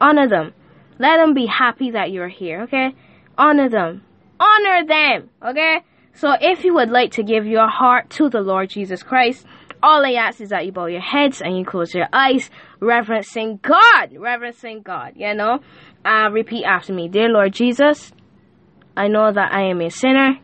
Honor 0.00 0.28
them. 0.28 0.54
Let 0.98 1.16
them 1.16 1.34
be 1.34 1.46
happy 1.46 1.92
that 1.92 2.10
you're 2.10 2.28
here, 2.28 2.62
okay? 2.62 2.94
Honor 3.36 3.68
them. 3.68 4.02
Honor 4.40 4.86
them, 4.86 5.30
okay? 5.44 5.78
So 6.14 6.34
if 6.40 6.64
you 6.64 6.74
would 6.74 6.90
like 6.90 7.12
to 7.12 7.22
give 7.22 7.46
your 7.46 7.68
heart 7.68 8.10
to 8.10 8.28
the 8.28 8.40
Lord 8.40 8.70
Jesus 8.70 9.02
Christ, 9.02 9.46
all 9.82 10.04
I 10.04 10.12
ask 10.12 10.40
is 10.40 10.48
that 10.50 10.66
you 10.66 10.72
bow 10.72 10.86
your 10.86 11.00
heads 11.00 11.40
and 11.40 11.56
you 11.56 11.64
close 11.64 11.94
your 11.94 12.08
eyes, 12.12 12.50
reverencing 12.80 13.60
God, 13.62 14.12
reverencing 14.16 14.82
God, 14.82 15.12
you 15.16 15.32
know? 15.34 15.60
Uh, 16.04 16.30
repeat 16.32 16.64
after 16.64 16.92
me. 16.92 17.08
Dear 17.08 17.28
Lord 17.28 17.52
Jesus, 17.52 18.12
I 18.96 19.06
know 19.06 19.32
that 19.32 19.52
I 19.52 19.70
am 19.70 19.80
a 19.80 19.90
sinner, 19.90 20.38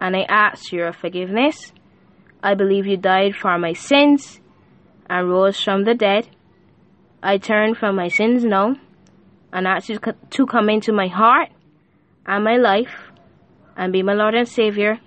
and 0.00 0.16
I 0.16 0.22
ask 0.28 0.72
your 0.72 0.92
forgiveness. 0.92 1.72
I 2.42 2.54
believe 2.54 2.86
you 2.86 2.96
died 2.96 3.34
for 3.34 3.58
my 3.58 3.72
sins 3.72 4.40
and 5.08 5.28
rose 5.28 5.60
from 5.60 5.84
the 5.84 5.94
dead. 5.94 6.28
I 7.22 7.38
turn 7.38 7.74
from 7.74 7.96
my 7.96 8.08
sins 8.08 8.44
now 8.44 8.76
and 9.52 9.66
ask 9.66 9.88
you 9.88 9.98
to 10.30 10.46
come 10.46 10.68
into 10.68 10.92
my 10.92 11.08
heart 11.08 11.48
and 12.26 12.44
my 12.44 12.56
life 12.56 13.10
and 13.76 13.92
be 13.92 14.02
my 14.02 14.14
Lord 14.14 14.34
and 14.34 14.48
Savior, 14.48 15.00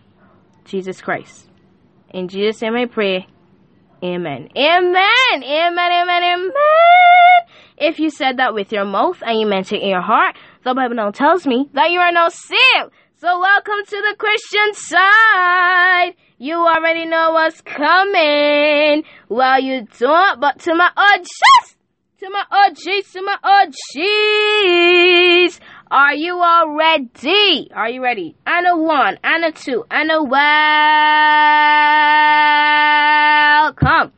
Jesus 0.65 1.01
Christ. 1.01 1.47
In 2.09 2.27
Jesus' 2.27 2.61
name 2.61 2.75
I 2.75 2.85
pray. 2.85 3.27
Amen. 4.03 4.49
Amen. 4.55 5.43
Amen. 5.43 5.91
Amen. 5.91 6.23
Amen. 6.23 6.51
If 7.77 7.99
you 7.99 8.09
said 8.09 8.37
that 8.37 8.53
with 8.53 8.71
your 8.71 8.85
mouth 8.85 9.21
and 9.25 9.39
you 9.39 9.47
meant 9.47 9.71
it 9.71 9.81
in 9.81 9.89
your 9.89 10.01
heart, 10.01 10.35
the 10.63 10.73
Bible 10.73 10.95
now 10.95 11.11
tells 11.11 11.45
me 11.45 11.69
that 11.73 11.91
you 11.91 11.99
are 11.99 12.11
now 12.11 12.29
saved. 12.29 12.93
So 13.21 13.27
welcome 13.37 13.83
to 13.85 14.01
the 14.01 14.15
Christian 14.17 14.73
side. 14.75 16.13
You 16.37 16.55
already 16.55 17.05
know 17.05 17.31
what's 17.33 17.59
coming. 17.59 19.03
Well, 19.27 19.59
you 19.61 19.85
don't, 19.99 20.39
but 20.39 20.59
to 20.59 20.73
my 20.73 20.89
OGs, 20.95 21.75
to 22.21 22.29
my 22.29 22.45
OGs, 22.49 23.11
to 23.11 23.21
my 23.21 23.35
OGs. 25.43 25.59
Are 25.91 26.13
you 26.13 26.41
all 26.41 26.73
ready? 26.77 27.69
Are 27.75 27.89
you 27.89 28.01
ready? 28.01 28.37
And 28.47 28.65
a 28.65 28.77
one, 28.77 29.19
and 29.21 29.43
a 29.43 29.51
two, 29.51 29.83
and 29.91 30.09
a 30.11 30.23
welcome 33.83 34.13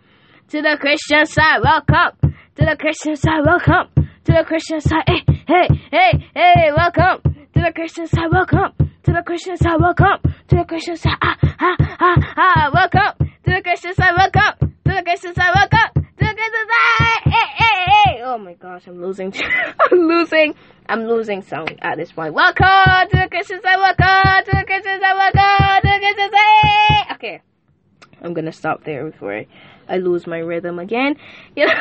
to 0.49 0.61
the 0.61 0.77
Christian 0.79 1.25
side. 1.25 1.61
Welcome 1.63 2.35
to 2.55 2.65
the 2.65 2.77
Christian 2.79 3.15
side. 3.15 3.43
Welcome 3.43 3.87
to 4.25 4.31
the 4.31 4.43
Christian 4.45 4.79
side. 4.79 5.05
Hey, 5.07 5.23
hey, 5.47 5.67
hey, 5.91 6.29
hey, 6.35 6.71
welcome 6.77 7.23
to 7.55 7.61
the 7.61 7.71
Christian 7.73 8.05
side. 8.05 8.29
Welcome 8.31 8.90
to 9.03 9.13
the 9.13 9.23
Christian 9.25 9.57
side. 9.57 9.79
Welcome 9.79 10.21
to 10.49 10.55
the 10.55 10.63
Christian 10.63 10.95
side. 10.95 11.17
Ah, 11.21 11.37
ah, 11.41 11.75
ah, 11.99 12.33
ah. 12.37 12.69
Welcome 12.73 13.27
to 13.45 13.51
the 13.51 13.61
Christian 13.63 13.93
side. 13.95 14.13
Welcome 14.15 14.75
to 14.85 14.91
the 14.93 15.01
Christian 15.03 15.33
side. 15.33 15.51
Welcome 15.55 16.03
to 16.03 16.25
the 16.25 16.33
Christian 16.35 16.65
side. 16.69 17.21
Hey, 17.23 17.47
hey, 17.57 17.85
hey. 17.87 18.21
Oh 18.23 18.37
my 18.37 18.53
gosh, 18.53 18.83
I'm 18.87 19.01
losing. 19.01 19.33
I'm 19.91 19.99
losing. 20.07 20.53
I'm 20.87 21.05
losing 21.05 21.41
sound 21.41 21.79
at 21.81 21.97
this 21.97 22.11
point. 22.11 22.33
Welcome 22.33 23.09
to 23.09 23.17
the 23.17 23.27
Christian 23.29 23.61
side. 23.61 23.77
Welcome 23.77 24.45
to 24.45 24.51
the 24.51 24.65
Christian 24.65 24.99
side. 25.01 25.15
Welcome 25.17 25.81
to 25.81 25.89
the 25.89 25.99
Christian 25.99 26.29
side. 26.31 27.15
Okay. 27.15 27.41
I'm 28.21 28.33
gonna 28.33 28.51
stop 28.51 28.83
there 28.83 29.09
before 29.09 29.33
I, 29.35 29.47
I 29.89 29.97
lose 29.97 30.27
my 30.27 30.37
rhythm 30.37 30.77
again. 30.79 31.15
You 31.55 31.65
know? 31.65 31.73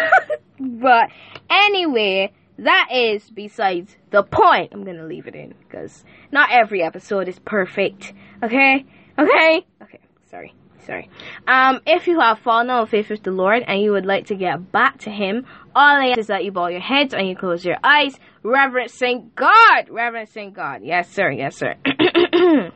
but 0.58 1.08
anyway, 1.50 2.32
that 2.60 2.88
is 2.92 3.28
besides 3.30 3.96
the 4.10 4.22
point. 4.22 4.72
I'm 4.72 4.84
gonna 4.84 5.06
leave 5.06 5.26
it 5.26 5.34
in 5.34 5.54
because 5.66 6.04
not 6.30 6.50
every 6.52 6.82
episode 6.82 7.28
is 7.28 7.38
perfect. 7.38 8.12
Okay? 8.42 8.84
Okay? 9.18 9.66
Okay. 9.82 10.00
Sorry. 10.30 10.54
Sorry. 10.86 11.10
Um, 11.46 11.80
if 11.86 12.06
you 12.06 12.20
have 12.20 12.38
fallen 12.38 12.70
of 12.70 12.88
faith 12.88 13.10
with 13.10 13.22
the 13.22 13.30
Lord 13.30 13.62
and 13.66 13.80
you 13.82 13.92
would 13.92 14.06
like 14.06 14.26
to 14.26 14.34
get 14.34 14.72
back 14.72 14.98
to 15.00 15.10
Him, 15.10 15.46
all 15.74 16.00
I 16.00 16.08
ask 16.08 16.18
is 16.18 16.26
that 16.28 16.44
you 16.44 16.52
bow 16.52 16.68
your 16.68 16.80
heads 16.80 17.12
and 17.14 17.28
you 17.28 17.36
close 17.36 17.64
your 17.64 17.76
eyes, 17.84 18.18
reverencing 18.42 19.30
God. 19.36 19.88
Reverencing 19.90 20.52
God. 20.52 20.80
Yes, 20.82 21.10
sir. 21.10 21.30
Yes, 21.30 21.56
sir. 21.56 21.74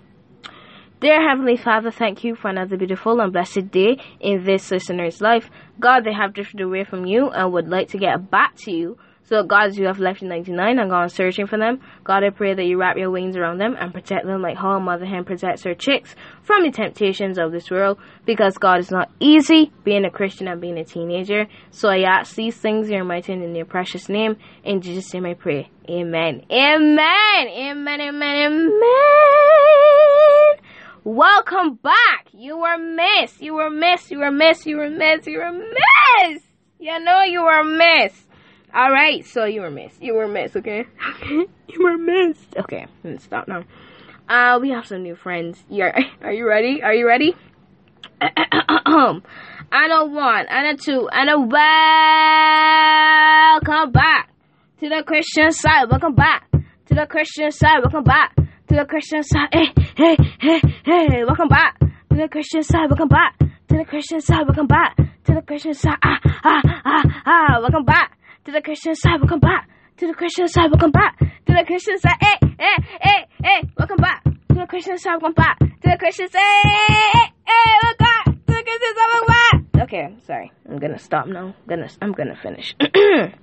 Dear 1.01 1.29
Heavenly 1.29 1.57
Father, 1.57 1.91
thank 1.91 2.25
you 2.25 2.35
for 2.35 2.49
another 2.49 2.77
beautiful 2.77 3.21
and 3.21 3.33
blessed 3.33 3.71
day 3.71 3.99
in 4.21 4.45
this 4.45 4.71
listener's 4.71 5.21
life. 5.21 5.51
God, 5.79 6.05
they 6.05 6.13
have 6.15 6.33
drifted 6.33 6.61
away 6.61 6.85
from 6.85 7.05
you 7.05 7.29
and 7.31 7.53
would 7.53 7.69
like 7.69 7.89
to 7.89 7.99
get 7.99 8.31
back 8.31 8.55
to 8.59 8.73
you. 8.73 8.97
So, 9.27 9.43
God, 9.43 9.69
as 9.69 9.79
you 9.79 9.87
have 9.87 9.99
left 9.99 10.21
in 10.21 10.29
99 10.29 10.79
and 10.79 10.91
gone 10.91 11.09
searching 11.09 11.47
for 11.47 11.59
them, 11.59 11.81
God, 12.05 12.23
I 12.25 12.29
pray 12.29 12.53
that 12.53 12.65
you 12.65 12.79
wrap 12.79 12.99
your 12.99 13.11
wings 13.11 13.37
around 13.37 13.57
them 13.57 13.75
and 13.79 13.93
protect 13.93 14.27
them 14.27 14.43
like 14.43 14.59
how 14.59 14.73
a 14.73 14.81
mother 14.81 15.07
hen 15.07 15.25
protects 15.25 15.63
her 15.63 15.75
chicks 15.75 16.15
from 16.43 16.63
the 16.63 16.71
temptations 16.71 17.39
of 17.39 17.51
this 17.51 17.71
world. 17.71 17.99
Because, 18.27 18.59
God, 18.59 18.81
it's 18.81 18.91
not 18.91 19.11
easy 19.21 19.73
being 19.83 20.05
a 20.05 20.11
Christian 20.11 20.47
and 20.47 20.61
being 20.61 20.77
a 20.77 20.85
teenager. 20.85 21.47
So, 21.71 21.89
I 21.89 22.03
ask 22.03 22.35
these 22.35 22.55
things 22.55 22.89
in 22.89 22.95
your 22.97 23.05
mighty 23.05 23.33
and 23.33 23.43
in 23.43 23.55
your 23.55 23.65
precious 23.65 24.11
name. 24.11 24.37
In 24.63 24.83
Jesus' 24.83 25.15
name 25.15 25.25
I 25.25 25.33
pray. 25.33 25.71
Amen. 25.89 26.45
Amen. 26.51 27.49
Amen. 27.49 28.01
Amen. 28.01 28.31
Amen. 28.31 28.71
Welcome 31.03 31.75
back. 31.83 32.29
You 32.33 32.59
were 32.59 32.79
missed. 32.79 33.41
You 33.41 33.55
were 33.55 33.71
missed. 33.71 34.11
You 34.11 34.19
were 34.19 34.31
missed. 34.31 34.67
You 34.67 34.77
were 34.79 34.91
missed. 34.91 35.27
You 35.27 35.39
were 35.39 35.53
missed. 35.53 36.45
You 36.79 36.99
know 37.03 37.23
you 37.23 37.43
were 37.43 37.65
missed. 37.65 38.29
All 38.75 38.91
right. 38.91 39.25
So 39.25 39.45
you 39.45 39.61
were 39.61 39.71
missed. 39.71 40.03
You 40.03 40.15
were 40.15 40.27
missed. 40.27 40.57
Okay. 40.57 40.85
Okay. 41.17 41.47
You 41.67 41.83
were 41.83 41.99
missed. 41.99 42.57
Okay. 42.57 42.87
Let's 43.03 43.25
stop 43.25 43.49
now. 43.49 43.65
Uh, 44.29 44.61
we 44.61 44.71
have 44.71 44.87
some 44.87 45.03
new 45.03 45.17
friends. 45.17 45.65
You're, 45.69 45.93
you 46.31 46.47
ready? 46.47 46.83
Are 46.85 46.95
you 46.95 47.05
ready? 47.05 47.35
and 48.21 48.33
a 49.93 50.05
one, 50.07 50.47
and 50.49 50.67
a 50.69 50.77
two, 50.81 51.09
and 51.11 51.31
a 51.31 51.41
welcome 53.61 53.91
back 53.93 54.31
to 54.79 54.89
the 54.89 55.03
Christian 55.05 55.51
side. 55.51 55.91
Welcome 55.91 56.15
back 56.15 56.49
to 56.53 56.95
the 56.95 57.07
Christian 57.11 57.51
side. 57.51 57.81
Welcome 57.83 58.05
back 58.05 58.37
to 58.37 58.45
the 58.69 58.85
Christian 58.85 59.25
side. 59.25 59.49
Hey, 59.53 59.73
hey, 59.97 60.17
hey, 60.39 60.61
hey. 60.85 61.25
Welcome 61.25 61.49
back 61.49 61.81
to 61.81 62.17
the 62.17 62.29
Christian 62.29 62.63
side. 62.63 62.89
Welcome 62.89 63.09
back 63.09 63.37
to 63.39 63.77
the 63.77 63.85
Christian 63.85 64.21
side. 64.21 64.47
Welcome 64.47 64.69
back 64.69 64.97
to 64.97 65.35
the 65.35 65.43
Christian 65.43 65.75
side. 65.75 65.99
Ah, 66.03 66.21
ah, 66.45 66.63
ah, 66.85 67.23
ah. 67.27 67.59
Welcome 67.61 67.85
back 67.85 68.17
to 68.45 68.53
the 68.53 68.61
Christian 68.61 68.95
side. 68.95 69.21
Welcome 69.21 69.41
back 69.41 69.69
to 69.97 70.07
the 70.07 70.13
Christian 70.13 70.49
side. 70.49 70.71
Welcome 70.71 70.91
back 70.91 71.19
to 71.19 71.53
the 71.53 71.65
Christian 71.67 71.99
side. 71.99 72.17
Hey, 72.21 72.37
hey, 72.41 72.55
eh, 72.59 72.65
eh, 72.65 72.83
hey, 73.01 73.11
eh, 73.11 73.25
hey. 73.43 73.69
Welcome 73.79 73.97
back 73.97 74.25
to 74.25 74.55
the 74.55 74.67
Christian 74.69 74.99
side. 74.99 75.23
Welcome 75.23 75.33
back 75.33 75.59
to 75.59 75.67
the 75.83 75.97
Christian 75.99 76.29
side. 76.29 76.41
Hey, 76.63 77.33
hey, 77.47 77.75
welcome 77.83 78.07
back 78.07 78.25
to 78.25 78.53
the 78.53 78.63
Christian 78.63 78.95
side. 78.95 79.09
Welcome 79.13 79.29
back. 79.29 79.83
Okay, 79.85 80.17
sorry. 80.27 80.53
I'm 80.69 80.79
gonna 80.79 80.99
stop 80.99 81.27
now. 81.27 81.47
I'm 81.47 81.55
gonna, 81.69 81.89
I'm 82.03 82.13
gonna 82.13 82.37
finish. 82.37 82.75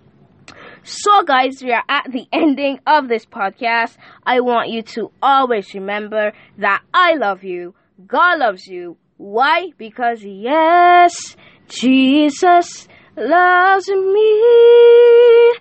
So, 0.84 1.24
guys, 1.24 1.62
we 1.64 1.72
are 1.72 1.84
at 1.88 2.12
the 2.12 2.26
ending 2.34 2.80
of 2.88 3.08
this 3.08 3.24
podcast. 3.24 3.96
I 4.26 4.40
want 4.40 4.70
you 4.70 4.82
to 4.82 5.12
always 5.22 5.72
remember 5.76 6.34
that 6.58 6.82
I 6.92 7.14
love 7.14 7.44
you, 7.44 7.76
God 8.08 8.40
loves 8.40 8.66
you. 8.66 8.98
Why? 9.18 9.68
Because, 9.78 10.24
yes, 10.24 11.36
Jesus 11.68 12.88
loves 13.18 13.88
me. 13.90 15.54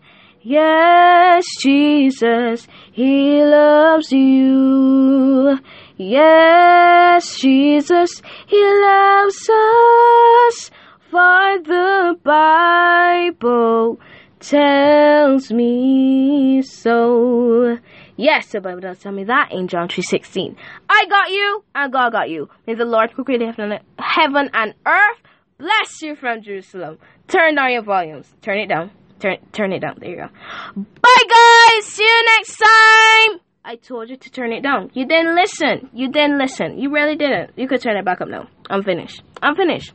Yes, 0.43 1.45
Jesus, 1.61 2.67
He 2.93 3.43
loves 3.43 4.11
you. 4.11 5.59
Yes, 5.97 7.39
Jesus, 7.39 8.23
He 8.47 8.63
loves 8.63 9.51
us. 9.51 10.71
For 11.11 11.59
the 11.65 12.17
Bible 12.23 13.99
tells 14.39 15.53
me 15.53 16.63
so. 16.63 17.79
Yes, 18.17 18.53
the 18.53 18.61
Bible 18.61 18.81
does 18.81 18.99
tell 19.01 19.13
me 19.13 19.25
that 19.25 19.51
in 19.53 19.69
John 19.69 19.89
3.16. 19.89 20.55
I 20.89 21.07
got 21.09 21.31
you, 21.31 21.65
and 21.75 21.93
God 21.93 22.13
got 22.13 22.31
you. 22.31 22.49
May 22.67 22.75
the 22.75 22.85
Lord 22.85 23.11
who 23.11 23.25
created 23.25 23.55
heaven 23.99 24.51
and 24.55 24.75
earth 24.87 25.19
bless 25.61 26.03
you 26.03 26.17
from 26.17 26.43
Jerusalem. 26.43 26.99
Turn 27.29 27.55
down 27.55 27.73
your 27.73 27.83
volumes. 27.83 28.33
Turn 28.43 28.59
it 28.59 28.67
down. 28.69 28.91
Turn, 29.21 29.37
turn 29.53 29.73
it 29.73 29.81
down. 29.81 29.97
There 30.01 30.11
you 30.11 30.17
go. 30.17 30.29
Bye, 30.77 31.25
guys. 31.29 31.85
See 31.87 32.03
you 32.03 32.25
next 32.37 32.57
time. 32.57 33.41
I 33.65 33.77
told 33.77 34.09
you 34.09 34.17
to 34.17 34.31
turn 34.31 34.53
it 34.53 34.63
down. 34.63 34.91
You 34.95 35.07
didn't 35.07 35.35
listen. 35.37 35.91
You 35.93 36.11
didn't 36.11 36.39
listen. 36.39 36.79
You 36.79 36.91
really 36.91 37.17
didn't. 37.17 37.53
You 37.57 37.69
could 37.69 37.83
turn 37.83 37.97
it 37.99 38.05
back 38.05 38.21
up 38.23 38.29
now. 38.29 38.49
I'm 38.71 38.83
finished. 38.83 39.23
I'm 39.43 39.55
finished. 39.55 39.93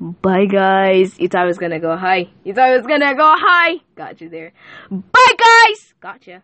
Bye, 0.00 0.46
guys. 0.50 1.18
You 1.18 1.28
thought 1.28 1.42
I 1.42 1.46
was 1.46 1.58
gonna 1.58 1.80
go 1.80 1.96
high. 1.96 2.26
You 2.44 2.54
thought 2.54 2.68
I 2.70 2.76
was 2.76 2.86
gonna 2.86 3.14
go 3.14 3.34
high. 3.36 3.76
Got 3.96 4.20
you 4.20 4.28
there. 4.28 4.52
Bye, 4.90 5.34
guys. 5.38 5.94
Gotcha. 6.00 6.42